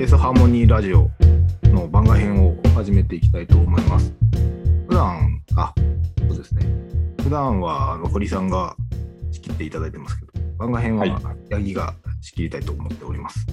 [0.00, 1.10] ケースハーモニーラジオ
[1.64, 4.10] の番外編を始めていきたいと思います。
[4.88, 5.74] 普段、あ、
[6.26, 6.64] そうですね。
[7.22, 8.74] 普段はあの堀さんが
[9.30, 11.10] 仕切っていただいてますけど、番外編ははい
[11.50, 13.46] 八木が仕切りたいと思っております。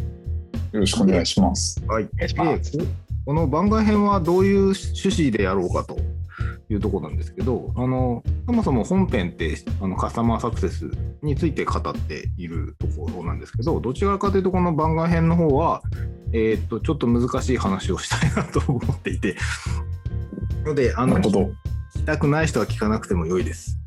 [0.72, 1.84] よろしくお願いします。
[1.86, 2.06] はい。
[2.06, 2.78] お願いします
[3.26, 6.00] この番外編はどういう趣旨でやろうかと
[6.70, 10.92] いうところなんですけど、あのそもそも本編ってあのカスタマーサクセス
[11.22, 15.82] について語っているところなんですけど、どちらかというとこの番外編の方は、
[16.34, 19.36] えーっとちょっと難しい話をしたいなと思っていて、
[20.66, 21.20] ので、あの。
[21.98, 23.80] 聞きたくない人は聞かなくても良いです。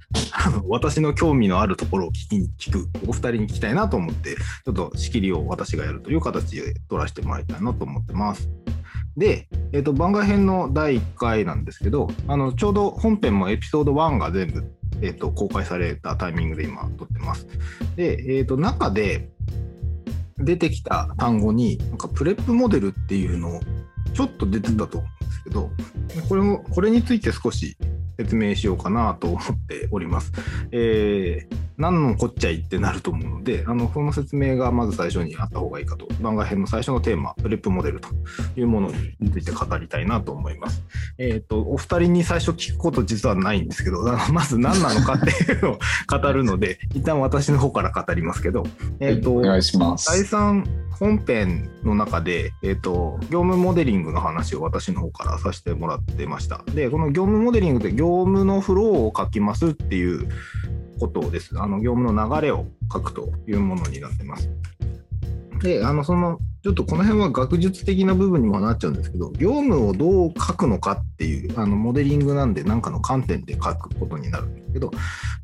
[0.68, 8.48] 私の興味のあるところを聞きに聞く、お二人に聞きたいなと思って、ちょっと仕切りを私がやるという形で取らせてもらいたいなと思ってます。
[9.16, 14.64] で、えっと番外編の第1回なんですけど、あのちょうど本編もエピソード1が全部、
[15.02, 17.46] えっと公開されたタイミングで今撮ってます。
[17.96, 19.28] で、えっと中で
[20.38, 23.60] 出てきた単語に、なんかプレップモデルっていうのを
[24.14, 25.70] ちょっと出てたと思うんですけど、
[26.28, 27.76] これもこれについて少し
[28.20, 30.32] 説明しようかなと思っております。
[30.72, 38.08] えー何のこっちゃいってなると思うので、あのその説明がまず最初にあった方がいいかと、番外編の最初のテーマ、プレップモデルと
[38.54, 40.82] いうものについて語りたいなと思います。
[41.22, 48.64] えっ、と、お二人に最初聞くこと実はないんですけど、 まず何なのかっていうのを 語るので、一旦私の方から語りますけど、
[49.00, 50.06] えっ、と、お願いします。
[50.06, 56.64] 第3本編の中で、えっと業務モデリングの話を私の方からさせてもらってました。
[56.74, 60.26] で、この業務モデリングで業務のフローを書きますっていう
[60.98, 61.52] ことです。
[61.58, 64.48] あの業務の流れを書くというものになってます。
[65.62, 74.90] で、あのそのちょっとこの辺は学術的な部分にもなっちゃうんですけど、業務をどう書くのかっていう、あのモデリングなんで、何かの観点で書くことになるんですけど、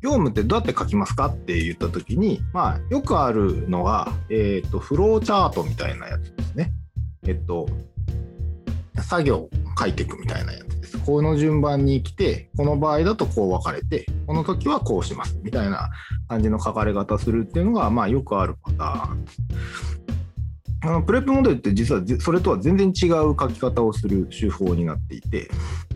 [0.01, 6.71] 業務ってどうやって書きますかって言ったときに、まあ、よくあるのが、えっ、と、フローチャートみたいなやつですね。
[7.25, 7.67] えっと、
[9.01, 10.99] 作業を書いていくみたいなやつです。
[10.99, 15.89] この順番に来て、この場合だとこう分かれて、この時はこうしますみたいな
[16.27, 19.25] 感じの書かれ方するっていうのが、まあ、よくあるパターン。
[20.81, 25.49] あのプレップモデルって実はそれとは全然違う書き方をする手法になっていて、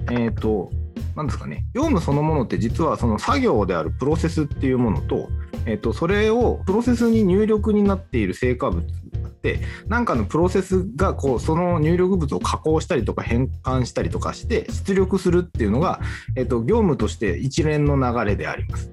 [0.10, 0.72] えっ、と、
[1.16, 5.30] なんですかね、業務そのものって実はその作業であるプロセスっていうものと、
[5.66, 8.88] えっと、それをプロセスに入力になっている成果物が
[9.26, 16.00] あって、なんかのプロセスがこうその入力物を加工したりとか変換したりとかして出力するっていうのが、
[16.36, 18.92] えっと、業務として一連の流れであります。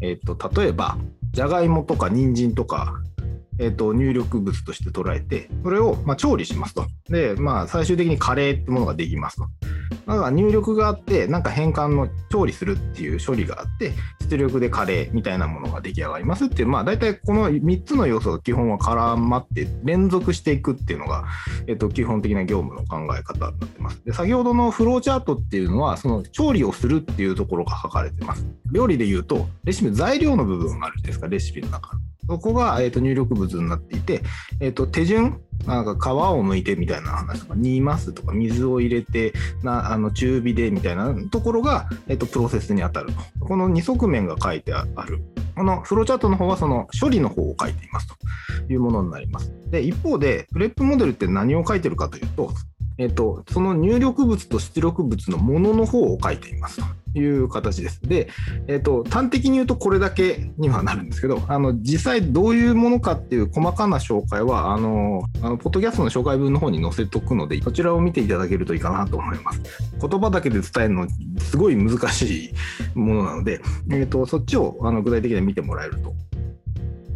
[0.00, 0.96] えっと、例えば、
[1.32, 2.94] じゃがいもとか人参とか、
[3.58, 6.86] えっと入力物として捉えて、それをまあ調理しますと。
[7.08, 9.44] で、まあ、最終的にカレーってものができますと。
[10.06, 13.92] だから入力があって、なんか変換の調理するっていう処理があって、
[14.30, 21.24] 出力でカレーみたいなものが出来上がりますっていう、まあ大体この3つの要素が基本は絡まって連続していくっていうのが、
[21.66, 24.02] えっと、基本的な業務の考え方になってます。
[24.04, 28.46] で、先ほどのフローチャートっていうのは、その調理をするっていうところが書かれてます。
[28.72, 32.00] 料理で言うと、レシピ、材料の部分があるじゃないですか、レシピの中の。
[32.28, 34.22] そこが、えっと入力物になっていて、
[34.60, 43.46] えっと手順、なんか皮を剥いてみたいな話とか、煮ますとか、水を入れて、なあの中火でみたいなところが、えっとプロセスに当たると。
[43.46, 45.22] この2側面が書いてある。
[45.56, 49.52] このフローチャートの方はその処理の方を書いていますというものになります。
[49.70, 52.52] で、一方で、プレップモデルって何を書いてるかというと、
[52.98, 56.80] えっと、その入力物と出力物のものの方を書いています
[57.18, 58.00] いう形です。
[58.02, 58.28] で、
[58.66, 69.62] えっと、端的に言うとこれだけにはなるんですけど、あの実際どういうものかっていう細かな紹介は、あの、あのポッドキャストの紹介文の方に載せとくので、そちらを見ていただけるといいかなと思います。
[70.00, 71.08] 言葉だけで伝えるの、
[71.38, 76.14] すごい難しいものなので、えっと、そっちをあの具体的に見てもらえると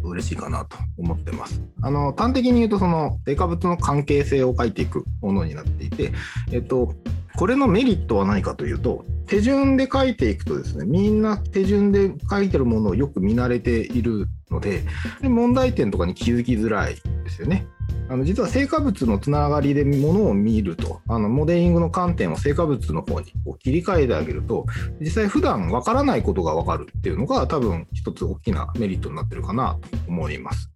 [0.03, 1.61] 嬉しいかなと思ってます。
[1.81, 6.11] あの端的に言うとその成果物の関係性を書いていくものになっていて、
[6.51, 6.93] えっと
[7.35, 14.83] これのメリットは何かというと手順で書いていくとですねみんな手順で書いてるものをよく見慣れているので
[15.21, 17.65] 問題点とかに気づきづらいですよね。
[18.09, 24.65] あの実は成果物のつながりでものを見るとあのモデリングの観点を成果物の方にこう切り替えてあげると
[24.99, 30.69] 実際普段わからないことがわかるっていうのが多分一つ大きなメリットになってるかなと思います。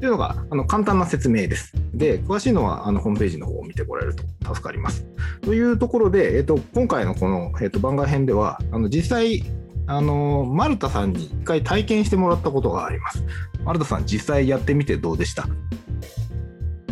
[0.00, 1.74] というのがあの簡単な説明です。
[1.92, 4.22] で、詳しいのはあのホームページの方を見てもらえると
[4.54, 5.04] 助かります。
[5.42, 9.42] というところで、えっと、今回のこの、えっと、番外編ではあの実際
[9.86, 13.22] あのマルタさんに一回体験してもらったことがあります。
[13.64, 15.46] マルタさん、実際やってみてどうでした？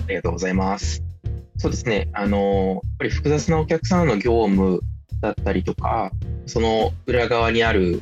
[0.08, 1.02] りがとうございます。
[1.58, 4.80] そうですね、あの、やっぱり複雑なお客さんの業務
[5.20, 6.12] だったりとか、
[6.46, 8.00] その裏側にある、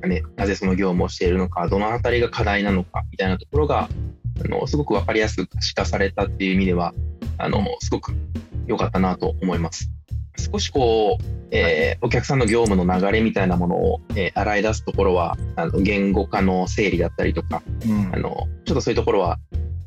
[0.00, 3.88] なね、なぜその業務をしているのか、どのあたりが課題なのかみたいなところが、
[4.44, 6.94] あのすごく分かりやすく可視化されたっていう意味では、
[7.38, 8.12] あの、すごく
[8.66, 9.90] 良かったなと思います。
[10.52, 19.38] 少しこう、えーお客さんの業務の流れみたいなものを、えー洗い出すところは、あの言語化の整理だったりとか、うんあの、ちょっとそういうところは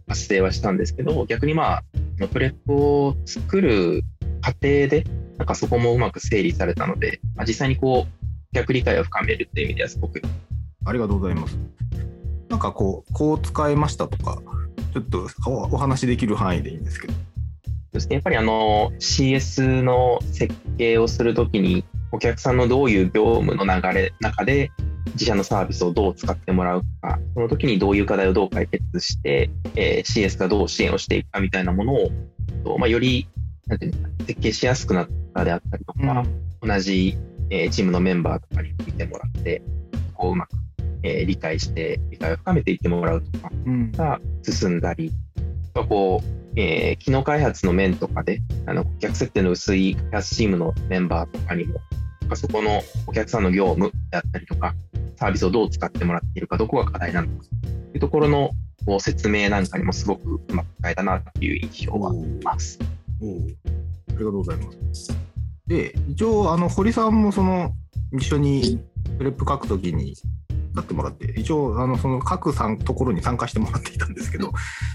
[0.09, 1.83] 発生はしたんですけど、逆にまあ、
[2.33, 4.03] プレップを作る
[4.41, 5.05] 過程で、
[5.37, 10.21] なんかそこもうまく整理されたので、まあ、実際にこう、逆理解を深めるっていう意味ではすごく、
[10.83, 11.57] ありがとうございます。
[12.49, 14.41] なんかこう、こう使えましたとか、
[14.93, 17.13] ちょっとおお話しできる範囲でいいんですけど。
[18.09, 24.71] やっぱりあの CS の設計をするときに、お客さんのどういう業務の流れ中で、
[25.13, 32.11] 自社のサービスをどう使ってもらうか、その時にどういう課題をどう解決して、えー CS がどう支援をしていくかみたいなものを、
[32.63, 33.27] とまあ、より
[33.67, 33.93] なんていう
[34.25, 36.25] 設計しやすくなったであったりとか、
[36.61, 37.17] 同じ、
[37.49, 39.61] えーチームのメンバーとかに見てもらって、
[40.13, 40.51] こううまく、
[41.03, 43.91] えー理解して、理解を深めていってもらうとかうん。
[43.91, 45.11] が進んだり、
[45.71, 51.79] あとはこう、えー機能開発の面とかで、あの、顧客設定の薄い開発チームのメンバーとかにも、
[52.35, 54.73] そこのお客さんの業務であったりとか、
[55.19, 58.51] サービスをどう使ってもらっているか、どこが課題なのか、というところの
[58.85, 62.79] こう説明なんかにもすごくうまく使えたなっていう印象はあります。
[63.21, 65.11] おおありがとうございます。
[65.67, 67.73] で、一応、あの堀さんもその
[68.13, 68.79] 一緒に
[69.17, 70.15] プレップ書くときに
[70.73, 74.53] なってもらって、一応、あのその各さんところに参加してもらっていたんですけど、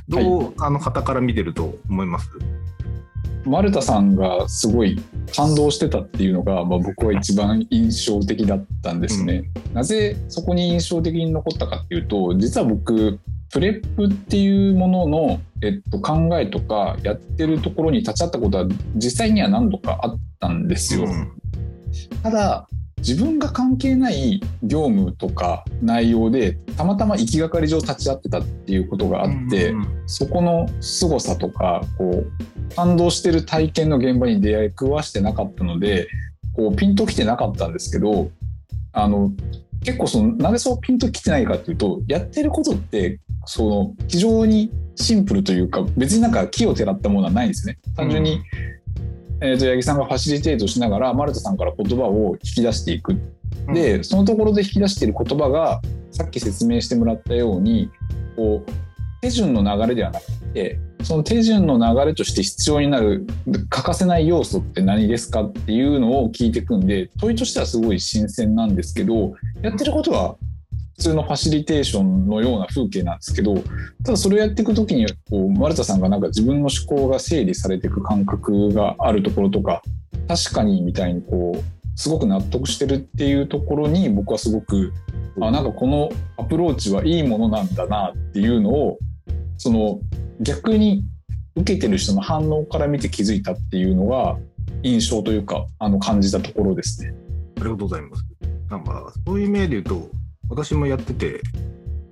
[0.08, 2.30] どう、あの方から見てると思います？
[3.44, 5.00] マルタさんがすごい
[5.34, 9.44] 感動してたっていうのが、まあ、僕は一番印象的だったんですね。
[9.72, 13.18] なぜそこに印象的に残ったかっていうと実は僕
[13.50, 21.04] プレップっていうものの、えっと、考えとかやってるところに立ち会ったことは実際には何度かあったんですよ。
[21.04, 21.32] うん
[22.22, 22.66] ただ
[23.06, 36.08] 自分が関係ない業務とか内容でたまたま行きがかり上立ち会ってたっていうことがあって、うんそこの凄さとかこう感動してる体験の現場に出会い食わしてなかったので
[36.52, 38.30] こうピンときてなかったんですけど
[38.92, 39.32] あの
[39.82, 47.78] 結構そのなぜそうピンときてないかっていうとやってることってその非常にシンプルというか別になんか木をてらったものはないんですね。
[47.96, 48.42] 単純に、
[49.40, 53.16] えー、と八木さんがファシリテートしながら丸田さんから言葉を引き出していく。
[53.72, 57.90] でそのところで引き出している言葉がさっき説明してもらったように
[58.36, 58.72] こう
[59.22, 63.26] 手順の流れではなくてその手順の流れとして必要になる
[63.70, 70.36] 欠かせない要素って何ですかっていうのを聞いていくんで問いとしてはすごい新鮮なんですけどやってることは
[70.96, 73.54] 普通のファシリテーションのような風景なんですけど
[74.04, 79.82] ただそれをやっていく時にこう丸田さんがなんか自分の思考が整理されていく感覚があるところとか
[80.28, 84.92] 確かにみたいにこうすごく納得してるっていうところに僕はすごく
[85.40, 88.98] あなんかこのアプローチはいいものなんだなっていうのを
[89.58, 90.00] その
[90.40, 91.04] 逆に
[91.56, 94.36] 受けてる人の反応から見て気づいたっていうのが
[94.82, 97.14] 印象というかあの感じたところですね。
[97.56, 98.24] ありがとうございます。
[98.70, 100.08] なんか、そういう意味で言うと、
[100.48, 101.40] 私もやってて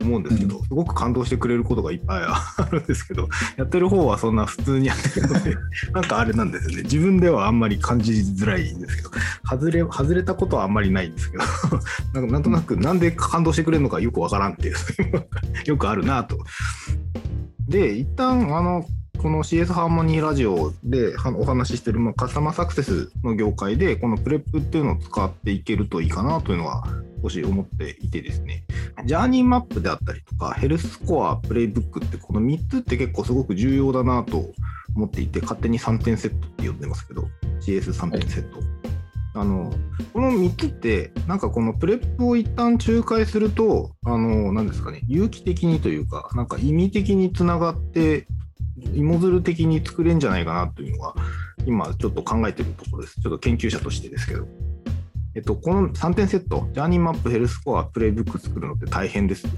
[0.03, 5.57] 思うんですけど、すごく感動してくれることがいっぱい あるんですけど、やってる方はそんな普通にやってるので、
[5.95, 6.83] なんかあれなんですよね。
[6.83, 9.11] 自分ではあんまり感じづらいんですけど、
[9.49, 11.45] 外れ、外れたことはあんまりないんですけど、
[12.15, 14.77] なんかなんとなくなんで感動してくれるのかよくわからんっていう、
[15.67, 16.39] よくあるなと。
[17.69, 18.85] で、一旦、あの、
[19.19, 26.85] この CS ハーモニーラジオではお話ししてる、まあ、カスタマーサクセスの業界で、この PREP っていうのを使っていけるといいかなというのは
[27.23, 28.65] 少し思っていてですね、
[29.05, 34.53] ジャーニーマップであったりとか、ヘルススコア、プレイブックって、この3つって結構すごく重要だなと
[34.97, 37.29] 思っていて、勝手に3点セットって呼んでますけど、
[37.61, 38.59] CS 3点セット。
[39.35, 39.73] あの
[40.13, 48.27] この3つって、なんかこの PREP を一旦仲介すると、あの、なんですかね、有機的にというか、なんか意味的につながって、
[48.95, 51.15] 芋づる的に作れんじゃないかなというのが、
[51.67, 53.21] 今ちょっと考えてるところです。
[53.21, 54.47] ちょっと研究者としてですけど。
[55.35, 59.47] えっと、この3点セット、ジャーニーマップ、ヘルスコア、プレイブック作るのって大変です。
[59.47, 59.51] っ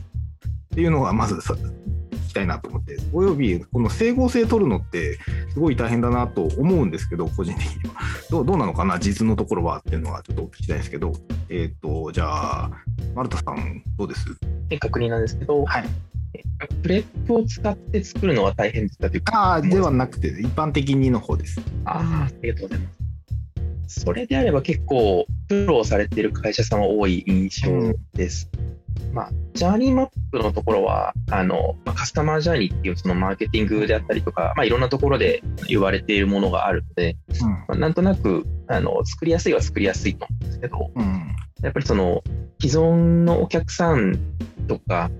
[0.72, 5.18] ていうのがまずさ聞きたいなと思って、およびこの整合性取るのって
[5.52, 7.96] すごい大変だなと思うんですけど、個人的には。
[8.30, 11.12] どうどうなのかな、実のところはっていうのはちょっとお聞きしたいんですけど、
[11.48, 12.70] えっ、と、じゃあ、
[13.16, 14.26] 丸田さん、どうです？
[14.68, 16.13] で確認なんですけど、はいえ
[16.82, 21.60] プレップを使って作るのは大変ですかというか、ああ、ではなくて、一般的にの方です。
[21.84, 22.90] ああ、ありがとうございま
[23.88, 24.00] す。
[24.00, 27.70] それであれば結構苦労されている会社さんは多い印象
[28.14, 28.50] です。
[29.12, 42.22] まあ、ジャーニーマップのところは、あの、まあカスタマージャーニーっていうそのマーケティングであったりとか、まあ、いろんなところで言われているものがあるので、うんまあ、なんとなく、あの、作りやすいは作りやすいと思うんですけど、うんやっぱりその
[42.60, 44.18] 既存のお客さん
[44.68, 45.10] とか、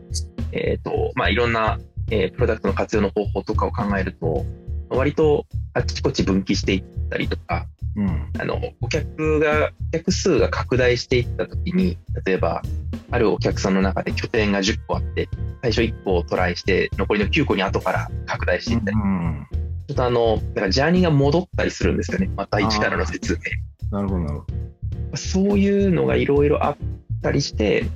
[0.55, 1.79] えっ、と、まあ、いろんな、
[2.11, 4.45] えープロダクトの活用の方法とかを考えると、
[4.91, 8.31] 割とあちこち分岐していったりとか、うん。
[8.39, 11.97] あの、顧客が、顧客数が拡大していったときに、
[12.27, 12.63] 例えば、
[13.11, 15.29] あるお客さんの中で拠点が10個あって、
[15.63, 19.47] 最初1個をトライして、残りの9個に後から拡大していったり、うん。
[19.87, 22.31] ちょっとあの、なんかジャーニーが戻ったりするんですよね。
[22.37, 23.35] また一からの説
[23.91, 23.97] 明。
[23.97, 24.47] なるほど、なるほ
[25.13, 25.17] ど。
[25.17, 26.77] そういうのがいろいろあっ
[27.23, 27.87] たりして、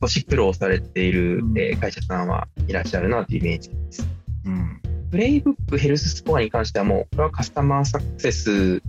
[0.00, 4.06] 少し苦労されている、うんえー会社さんはいらっしゃるなというイメージです。
[4.44, 4.80] うん。
[5.10, 8.82] プレイブックヘルススコアに関してはもう、これはカスタマーサクセス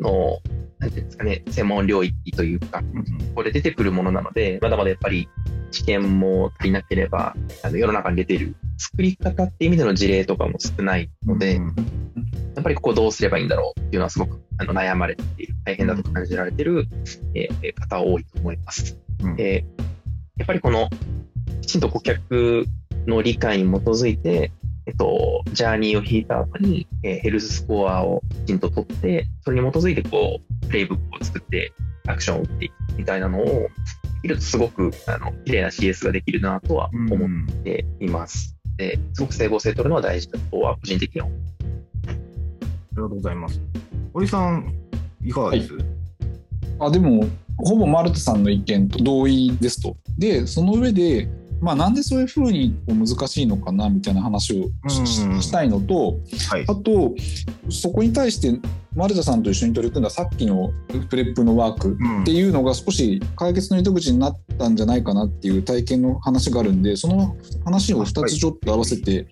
[0.00, 0.40] の、
[0.78, 2.86] なんていうんですかね、専門領域というか、こ
[3.36, 5.28] こで出てくるものなので、まだまだやっぱり
[5.70, 11.74] 知見も足りなければ、あの世の中に出ている作り方っていう意味での事例とかも少ないので、うん
[12.56, 16.86] やっぱりここどうすればいいんだろうっていうのはすごくあの悩まれている、大変だと感じられている、
[17.34, 18.98] えー方は多いと思います。
[19.22, 19.64] うんで
[20.40, 20.88] やっぱりこの
[21.60, 22.64] きちんと顧客
[23.06, 24.50] の理解に基づいて、
[24.86, 31.74] えっと、ジャーニーを引いた後に、えーヘルススコアをきちんと取って、それに基づいてこう、プレイブックを作って
[32.06, 33.68] アクションを打っていくみたいなのを、で
[34.22, 38.56] きるとすごく、あの、綺麗な CS ができるなとは思っています。
[38.78, 42.12] で、すごく整合性取るのは大事だとは個人的には思いますあ
[42.96, 43.60] りがとうございます。
[44.14, 44.74] 堀さん、
[45.22, 45.74] いかがです、
[46.80, 47.24] あでも
[47.58, 49.96] ほぼマルトさんの意見と同意ですと。
[50.18, 51.28] でその上で、
[51.60, 56.18] まあ、なんでそういうふうに難しいのかなみたいな話をし,、たいのと
[56.48, 56.74] はいあ。
[56.74, 57.14] と
[57.68, 58.58] そこに対して
[58.96, 60.72] マルタさんと一緒に取り組んださっきの
[61.10, 69.26] プレップのワークうんっていうのが少し解決の糸口になったんじゃないかなっていう体験の話があるんでその話を2つちょっと合わせて、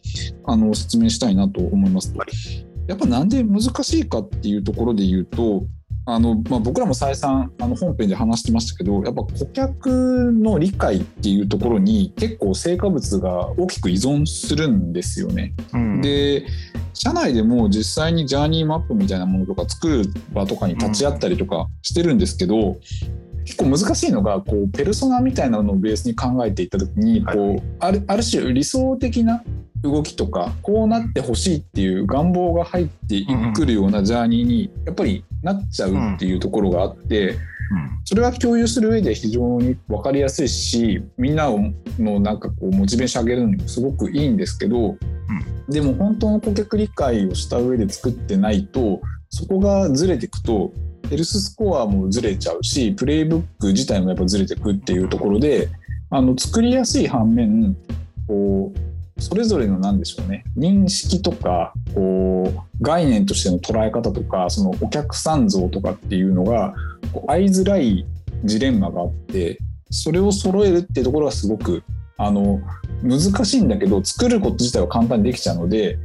[0.45, 2.19] あの説明したいなと思いますと。
[2.19, 5.67] はいやっぱなんで難しいかっていうところで言うと
[6.11, 15.53] あの、まあ、僕らも再三あの本編で話してましたけどやっぱ顧客の理解っていうところに結構成果物が大きく依存するんですよね。
[15.75, 16.47] うん、で
[16.95, 22.79] 社内でも実際にジャーニーマップみたいなものとか作る場とかに立ち会ったりとかしてるんですけど、
[23.45, 29.43] 結構難しいのがこうペルソナみたいなのをベースに考えていった時にこう、はいあるある種理想的な
[29.83, 33.25] 動きとかこうなってほしいっていう願望が入って
[33.55, 37.37] くるようなジャーニーにやっぱりなっちゃうっていうところがあって。
[38.05, 41.61] それは共有する上で非常に分かりやすいしみんなを
[41.99, 44.97] のなんかこうモチベーション上げるのにもすごくいいんですけど、
[45.69, 50.73] でも本当の顧客理解をした上で作ってないとそこがずれていくと
[51.11, 55.69] ヘルススコアもずれちゃうしプレイブック自体もやっぱずれていくっていうところで
[56.11, 57.77] あの作りやすい反面
[58.27, 58.79] こう
[59.19, 66.75] それぞれの何でしょうね認識とかこう概念としての捉え方とかそのお客さん像とかっていうのが
[67.13, 68.07] こう合いづらい
[68.45, 69.59] ジレンマがあって
[69.91, 71.83] それを揃えるっていうところがすごく
[72.17, 72.61] あの
[73.03, 75.99] 難しいんだけど作ること自体は簡単にできちゃうので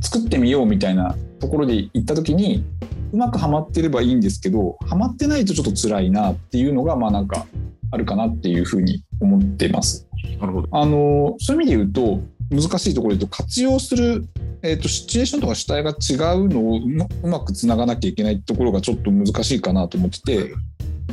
[0.00, 2.64] 作ってみようみたいなところで行った時に
[3.12, 7.46] うまくはまってればいいんですけどはまってないとちょっと辛いなっていうのがまあなんか
[7.90, 10.06] あるかなっていうふうに思ってます。
[10.40, 10.68] なるほど。
[10.70, 14.26] あのそういう意味で言うと難しいところで言うと活用する、
[14.62, 16.80] えー、とシチュエーションとか主体が違うのを
[17.22, 20.54] うまくつながなきゃいけないところがちょっと難しいかなと思ってて、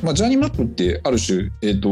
[0.02, 1.90] まあ、ジャーニーマップってある種、えー、と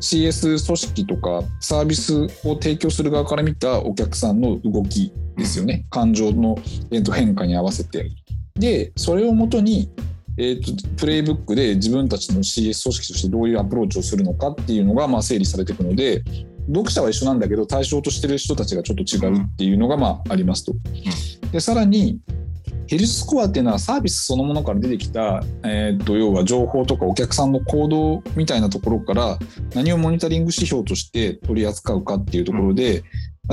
[0.00, 6.56] CS 組織とかサービスを提供する側から見たお客さんの動きですよね感情の、
[6.90, 8.10] えー、と変化に合わせて。
[8.54, 9.88] でそれをもとに
[10.38, 16.22] えー、とプレイブックで自分たちの CS 組織としてどういうアプローチをするのかっていうのがまあ整理されていくので
[16.68, 20.74] 読者は一緒なんだけど対象としてる人たちがちょっと違うっていうのがまあありますと。
[21.50, 22.20] でさらに
[22.86, 29.38] ヘルススコアっていうのはサービスそのものから出てきた、えー、と要は情報とかお客さんの行動みたいなところから
[29.74, 33.02] 何をモニタリング指標として取り扱うかっていうところで、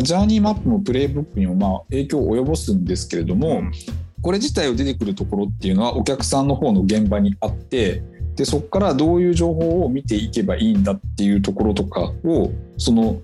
[0.03, 3.63] ジャーニーマップもプレイブックにもまあ影響を及ぼすんですけれども、
[4.21, 8.03] これ自体を出てくるところっていうのはお客さんの方の現場にあって
[8.35, 13.21] でそこからどういう情報を見ていけばいいんだっていうところとかをその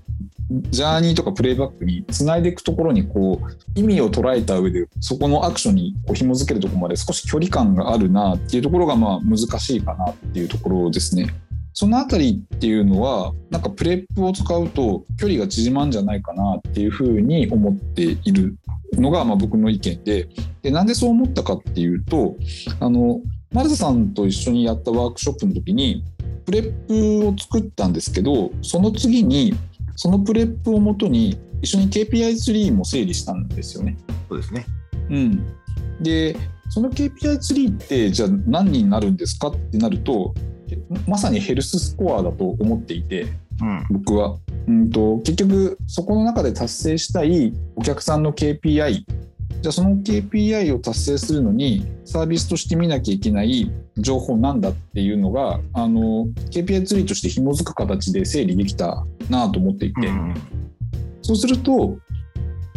[0.69, 11.33] ジャーニーとかプレイバックにつないでいくところにこう意味を捉えた上でそこのアクションにこう紐づけるとこまで少し距離感があるなっていうところがまあ難しいかなっていうところですね。
[11.73, 18.55] そのあたりっていうのはなんかプレップを使うと距離が縮まんじゃないかなっていうふうに思っている
[19.01, 20.27] のがまあ僕の意見で
[20.61, 22.35] でなんでそう思ったかっていうと
[22.79, 23.21] あの
[23.51, 26.03] 丸田さんと一緒にやったワークショップの時に
[26.45, 29.53] プレップを作ったんですけどその次に
[29.95, 33.97] そのプレップをもとに一緒に KPI ツリーも整理したんですよね。
[34.29, 34.65] そうですね。
[35.09, 35.45] うん、
[36.01, 36.35] で
[36.69, 40.33] その KPI ツリーってじゃあ何になるんですかってなると
[41.07, 43.27] まさにヘルススコアだと思っていて
[43.61, 43.85] うん。
[43.89, 44.37] 僕は、
[44.67, 49.05] うん、と結局そこの中で達成したいお客さんの KPI じ
[49.61, 60.33] じゃあその KPI を達成するのにサービスとして見なきゃいけない情報なんだっていうのがあの KPI ツリーとして紐づく形で整理できたなと思っていて、うん
[61.25, 61.97] そうすると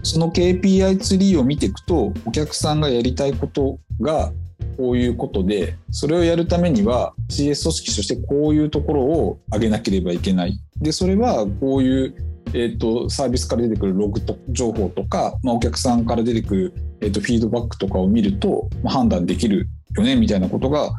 [0.03, 4.33] その KPI ツリーを見ていくとお客さんがやりたいことが
[4.79, 10.59] こういうことでそれをやるためには CS 組織としてこういうところを上げなければいけない。
[10.81, 12.15] でそれはこういう、
[12.55, 20.93] えー、とサービスから出てくるログと情報とか、まあ、お客さんから出てくる、えー、とフィードバックとかを見ると、まあ、判断できるよねみたいなことが、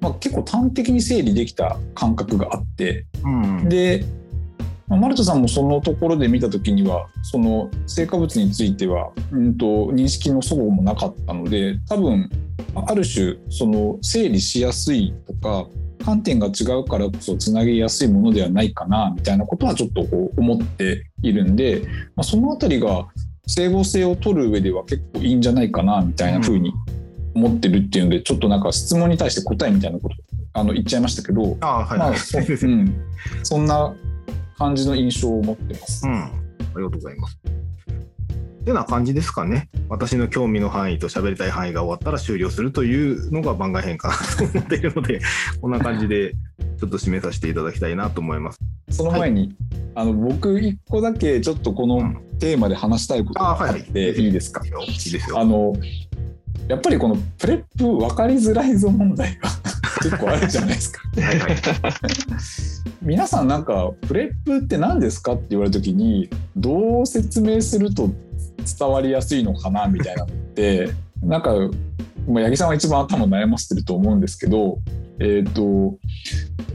[0.00, 3.04] まあ、結構端的に整理できた感覚があって。
[3.22, 3.68] うん。
[3.68, 4.02] で、
[4.90, 12.28] まあマルトさんもそのところで見た時にはその成果物については、うん、と認識の齟齬もなかったので多分
[12.74, 15.66] ある種その整理しやすいとか
[16.04, 21.82] 観点が違うからこそつなげやすいものではないかなみたいなことはちょっとこう思っているんで、
[22.16, 23.06] まあ、そのあたりが
[23.46, 26.72] 整合性を取る上では結構いいんじゃないかなみたいな風に
[27.34, 30.14] 思ってるっていうのでちょっとなんか質問に対して答えみたいなこと
[30.52, 32.94] あの言っちゃいましたけど、はい、まあはいそうん、
[33.42, 33.94] そんな
[34.60, 36.06] 感じの印象を持ってます。
[36.06, 36.30] うん、あ
[36.76, 37.38] りがとうございます。
[38.60, 39.70] ってな感じですかね。
[39.88, 45.22] 私の興味の範囲と喋りたい範囲が終わったら終了するというのが番外編かなと思っているので、
[45.62, 46.34] こんな感じで
[46.78, 48.60] ちょっと締めさせていただきたいなと思います。
[48.90, 49.56] その前に、
[49.94, 54.62] あの僕一個だけちょっとこのうんテーマで話したいことがあっていいですか？
[54.64, 55.38] いいですよ。
[55.40, 55.72] あの
[56.68, 59.48] やっぱりこのプレップ分かりづらいぞ問題が
[60.02, 61.00] 結構あるじゃないですか。
[61.20, 61.56] はいはい。
[63.02, 68.10] 皆さんなんかプレップって何ですかって言われた時にどう説明すると
[68.78, 70.90] 伝わりやすいのかなみたいなのって
[71.22, 71.54] なんか、
[72.28, 74.78] まあ、八木さんは一番頭悩ませてると思うんですけど、
[75.18, 75.98] えっ、と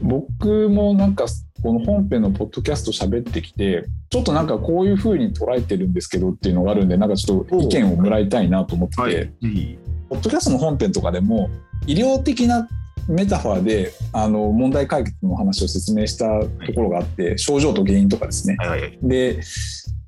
[0.02, 1.26] 僕もなんか
[1.62, 9.12] この本編のポッドキャスト喋ってきてちょっとなんかこういう風に捉えてるんですけどっていうのがあるんでなんかちょっと意見をもらいたいなと思って、はい。
[9.12, 9.78] ぜひ。
[10.08, 11.50] ポッドキャストの本編とかでも
[11.86, 12.68] 医療的な
[13.08, 16.26] メタファーであの問題解決の話を説明した
[16.66, 18.56] ところがあって、症状と原因とかですね。
[18.58, 18.98] はいはいはい。
[19.02, 19.40] で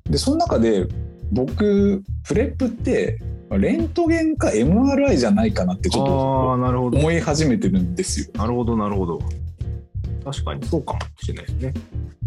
[0.09, 0.87] でその中で
[1.31, 3.19] 僕プレップって
[3.51, 6.49] レントゲンか MRI じゃないかなってちょっと。
[6.97, 8.27] 思い始めてるんですよ。
[8.35, 9.19] なるほど、なるほど。
[10.23, 11.73] 確かにそうかもしれないですね。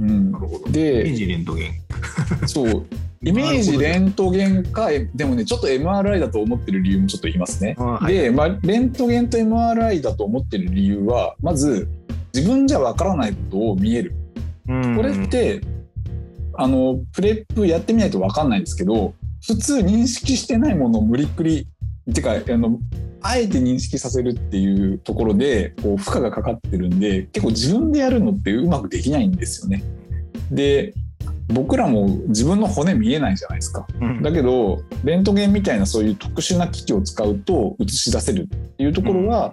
[0.00, 0.58] うん、なるほど。
[0.58, 0.72] イメージ
[1.04, 1.72] でレントゲン。
[2.48, 2.86] そう
[3.24, 7.74] イメージレントゲンかでもねちょっと MRI だと思ってる理由もちょっと言いますね。
[7.78, 11.88] はいで、まあ、レントゲンと MRI だと思ってる理由はまず
[12.34, 14.14] 自分じゃわからないことを見える
[14.68, 15.60] うんこれって
[16.54, 19.14] あのプレップやってみないとわかんないんですけど
[19.46, 21.68] 普通認識してないものを無理くり
[22.12, 22.78] てかあの
[23.22, 29.84] あえて認識させるっていうところでこう負荷がかかってるんで結構自分でやるのってうまくできないんですよね。
[30.50, 30.92] で
[31.48, 33.86] 僕らも自分の骨見えないじゃないですか。
[34.00, 39.50] うんだけどレントゲンみたいなそういう特殊な機器を使うと映し出せるっていうところは、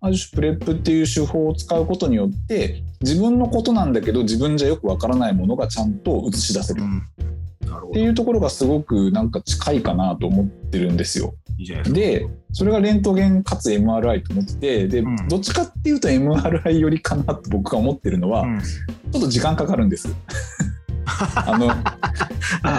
[0.00, 6.82] ある種プレップっていう手法を使うことによって自分のことなんだけど自分じゃよくわからないものがちゃんと映し出せる。
[7.88, 11.34] っていうところがすごくなんか近いかなと思ってるんですよ。
[11.58, 11.92] いい。
[11.92, 20.14] でそれがレントゲンかつ MRI と思っててで、うんどっちかっていうと MRI よりかなと僕が思ってるのは、うんちょっと時間かかるんです。
[21.34, 21.68] あの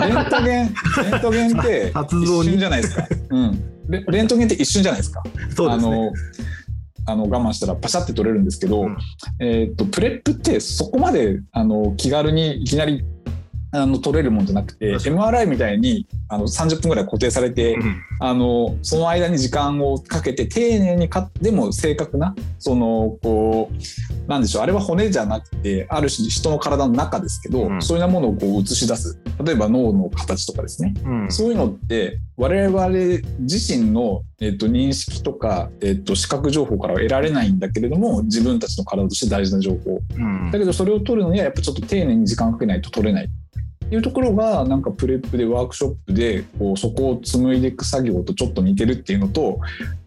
[0.08, 0.74] レントゲン
[1.12, 3.08] レントゲンって一瞬じゃないですか。
[3.30, 3.64] うん。
[3.90, 5.24] レレントゲンって一瞬じゃないですか。
[5.50, 5.68] すね。
[5.70, 6.12] あの
[7.06, 8.98] あの我慢したらパシャって取れるんですけど、うん
[9.40, 13.04] えーっとプレップってそこまであの気軽にいきなり
[13.72, 18.02] あの取れるもんじゃなくて MRI みたいにあの30分ぐらい固定されて、うん。
[18.22, 27.82] あのその間に時間をかけて丁寧にかでも正確なそのこうなんでしょうあれは骨じゃなくてある種人の体の中ですけど、うん。
[27.82, 29.20] そういうものをこう映し出す。
[29.44, 30.94] 例えば脳の形とかですね。
[31.06, 31.32] うん。
[31.32, 32.90] そういうのって我々
[33.40, 40.00] 自身の、えっと認識とか、えっと視覚情報からは得られないんだけれども自分たちの体として大事な情報。
[40.16, 40.52] うん。
[40.52, 43.30] だけどそれを取るのにはやっぱちょっと丁寧に時間をかけないと取れない
[43.92, 49.60] いうところがなんかプレップでワークショップでこうそこを紡いでいく作業とちょっと似てるっていうのと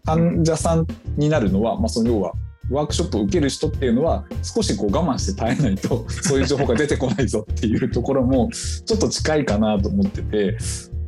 [0.05, 2.33] 患者さんになるのは、まあ、その要は
[2.69, 8.49] ワークショップを受ける人っていうのは少しこう我慢して耐えないと そういう情報が出てこないぞっていうところも
[8.85, 10.57] ちょっと近いかなと思ってて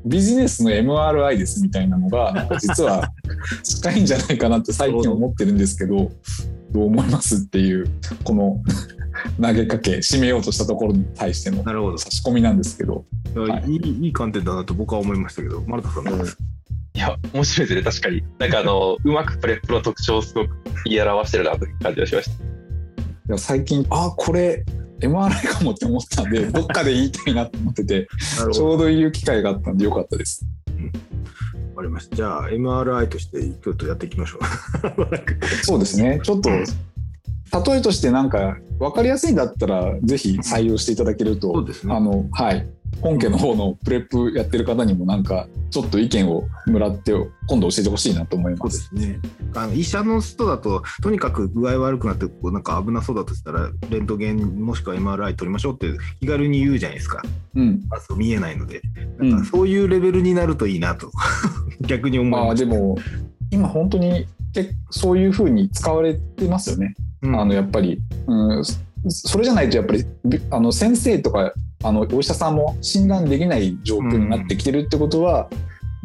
[0.05, 3.11] ビジネスの MRI ですみたいなのが実は
[3.63, 6.11] 近いんじゃないかなって最近思ってるんですけど
[6.71, 7.88] どう思いますっていう
[8.23, 8.61] この
[9.41, 11.97] 投げかけ締めようとしたところに対してのなるほど。
[11.97, 16.43] 差し込みなんですけどいやいいいい観点だなと僕は思いましたけど、丸田さんどうですか
[16.95, 18.23] いや、面白いですね、確かに。
[18.39, 22.43] なんかあの、 うまくプレップの特徴をすごく言い表してるなという感じがしました。
[22.43, 24.63] いや最近あこれ
[24.99, 28.07] MRI かもって思ったんで どっかで言いたいなと思ってて。
[28.53, 30.45] ちょうど言う機会があったんでよかったです。
[30.67, 32.15] ありがとうりました。
[32.15, 34.41] じゃあ、MRI としてちょっとやっていきましょう。
[35.63, 36.19] そうですね。
[36.23, 36.49] ちょっと、
[37.63, 42.67] 例えとしてなんか分かりやすいんだったら、ぜひ採用していただけると、そうですねあの、はい。
[43.01, 47.13] 本家の方のプレップやってる方にもなんか、ちょっと意見をもらって、
[47.47, 48.69] 今度教えてほしいなと思いそうま。
[48.69, 49.19] ですすね。
[49.53, 55.87] あの医者の人だと、とにかく具合悪くなって、こうなんか危なそうだとしたら、レントゲンもしくは MRI 取りましょうって
[56.21, 57.21] 気軽に言うじゃないですか。
[57.55, 57.81] うん。
[57.89, 58.81] まず見えないので。
[59.19, 61.11] うんなんかそういうレベルになるといいなと、
[61.81, 62.63] 逆に思いまます。
[62.63, 62.97] あでも、
[63.51, 64.27] 今本当に結
[64.89, 66.95] そういうふうに使われてますよね。
[67.21, 75.49] うん、あのやっぱり、うん、そそれじゃないとやっぱりびあの先生とかあのお医者さんも診断できない状況になってきてるってことは、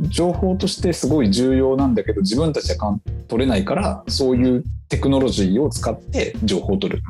[0.08, 7.02] 情報としてすごい重要なんだけど自分たちは取れないからそういうテクノロジーを使って情報を取る。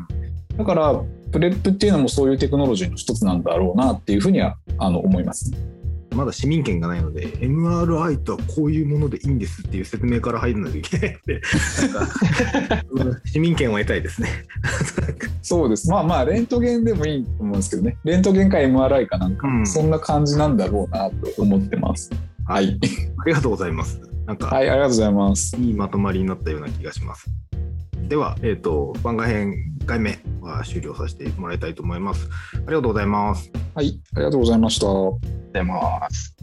[0.56, 1.00] だから
[1.32, 5.58] プレップっていうのもそういうテクノロジーの一つなんだろうなっていうふうにはあの思います、ね。
[6.14, 11.40] まだ市民権がないので、MRI とはこういうものでいいんですっていう説明から入るのでいけないので、
[13.24, 14.28] 市民権を得たいですね。
[15.42, 15.88] そうです。
[15.88, 17.96] まあまあ、レントゲンでもいいと思うんですけどね。
[18.04, 22.10] レントゲンか MRI かなんか、うんそんな感じなんだろうなと思ってます。
[22.46, 22.78] はい。
[23.18, 24.00] ありがとうございます。
[24.26, 25.56] なんか、はい、ありがとうございます。
[25.56, 27.30] いいまとまりになったような気がします。
[28.08, 32.28] では、えっ、と、番外編1回目は終了させてもらいたいと思います。
[32.54, 33.50] ありがとうございます。
[33.74, 34.86] はい、ありがとうございました。
[34.86, 35.20] ご
[35.52, 36.36] ざいます。